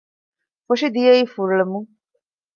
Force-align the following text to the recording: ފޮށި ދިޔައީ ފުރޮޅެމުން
ފޮށި 0.65 0.87
ދިޔައީ 0.95 1.21
ފުރޮޅެމުން 1.33 1.89